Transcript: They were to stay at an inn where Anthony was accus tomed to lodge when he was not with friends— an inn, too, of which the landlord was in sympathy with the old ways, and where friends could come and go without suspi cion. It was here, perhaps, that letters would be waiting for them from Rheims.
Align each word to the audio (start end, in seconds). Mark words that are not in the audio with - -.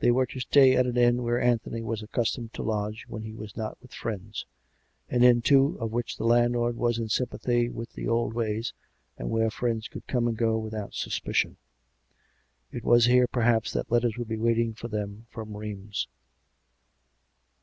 They 0.00 0.10
were 0.10 0.26
to 0.26 0.40
stay 0.40 0.76
at 0.76 0.84
an 0.84 0.98
inn 0.98 1.22
where 1.22 1.40
Anthony 1.40 1.80
was 1.80 2.02
accus 2.02 2.36
tomed 2.36 2.52
to 2.52 2.62
lodge 2.62 3.06
when 3.08 3.22
he 3.22 3.32
was 3.32 3.56
not 3.56 3.80
with 3.80 3.94
friends— 3.94 4.44
an 5.08 5.22
inn, 5.24 5.40
too, 5.40 5.78
of 5.80 5.90
which 5.90 6.18
the 6.18 6.26
landlord 6.26 6.76
was 6.76 6.98
in 6.98 7.08
sympathy 7.08 7.70
with 7.70 7.94
the 7.94 8.06
old 8.06 8.34
ways, 8.34 8.74
and 9.16 9.30
where 9.30 9.50
friends 9.50 9.88
could 9.88 10.06
come 10.06 10.28
and 10.28 10.36
go 10.36 10.58
without 10.58 10.90
suspi 10.92 11.34
cion. 11.34 11.56
It 12.72 12.84
was 12.84 13.06
here, 13.06 13.26
perhaps, 13.26 13.72
that 13.72 13.90
letters 13.90 14.18
would 14.18 14.28
be 14.28 14.36
waiting 14.36 14.74
for 14.74 14.88
them 14.88 15.24
from 15.30 15.56
Rheims. 15.56 16.08